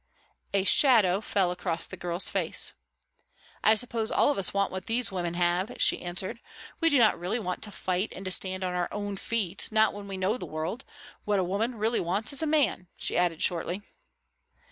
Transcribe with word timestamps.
A 0.51 0.63
shadow 0.63 1.21
fell 1.21 1.51
across 1.51 1.85
the 1.85 1.95
girl's 1.95 2.27
face. 2.27 2.73
"I 3.63 3.75
suppose 3.75 4.11
all 4.11 4.31
of 4.31 4.39
us 4.39 4.51
want 4.51 4.71
what 4.71 4.87
these 4.87 5.11
women 5.11 5.35
have," 5.35 5.73
she 5.77 6.01
answered. 6.01 6.39
"We 6.79 6.89
do 6.89 6.97
not 6.97 7.19
really 7.19 7.37
want 7.39 7.61
to 7.61 7.71
fight 7.71 8.11
and 8.15 8.25
to 8.25 8.31
stand 8.31 8.63
on 8.63 8.73
our 8.73 8.89
own 8.91 9.15
feet, 9.15 9.67
not 9.71 9.93
when 9.93 10.07
we 10.07 10.17
know 10.17 10.39
the 10.39 10.47
world. 10.47 10.85
What 11.23 11.37
a 11.37 11.43
woman 11.43 11.75
really 11.75 11.99
wants 11.99 12.33
is 12.33 12.41
a 12.41 12.47
man," 12.47 12.87
she 12.97 13.15
added 13.15 13.43
shortly. 13.43 13.83